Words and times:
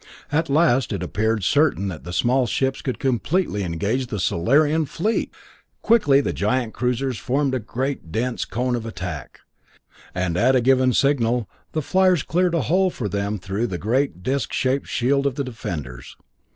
At 0.31 0.49
last 0.49 0.91
it 0.91 1.03
appeared 1.03 1.43
certain 1.43 1.87
that 1.89 2.05
the 2.05 2.11
small 2.11 2.47
ships 2.47 2.81
could 2.81 2.97
completely 2.97 3.61
engage 3.61 4.07
the 4.07 4.19
Solarian 4.19 4.87
fleet! 4.87 5.31
Quickly 5.83 6.21
the 6.21 6.33
giant 6.33 6.73
cruisers 6.73 7.19
formed 7.19 7.53
a 7.53 7.59
great 7.59 8.11
dense 8.11 8.43
cone 8.43 8.75
of 8.75 8.87
attack, 8.87 9.41
and 10.15 10.37
at 10.37 10.55
a 10.55 10.61
given 10.61 10.91
signal, 10.93 11.47
the 11.73 11.83
fliers 11.83 12.23
cleared 12.23 12.55
a 12.55 12.61
hole 12.61 12.89
for 12.89 13.07
them 13.07 13.37
through 13.37 13.67
the 13.67 13.77
great 13.77 14.23
disc 14.23 14.51
shaped 14.51 14.87
shield 14.87 15.27
of 15.27 15.35
the 15.35 15.43
defenders. 15.43 16.17